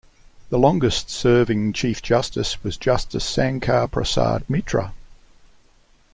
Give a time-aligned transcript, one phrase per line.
[0.49, 4.93] The longest serving Chief Justice was Justice Sankar Prasad Mitra.